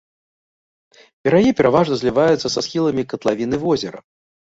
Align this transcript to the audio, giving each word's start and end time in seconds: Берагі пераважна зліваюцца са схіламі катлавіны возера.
Берагі 1.27 1.51
пераважна 1.59 1.95
зліваюцца 1.99 2.47
са 2.55 2.59
схіламі 2.69 3.03
катлавіны 3.13 3.61
возера. 3.67 3.99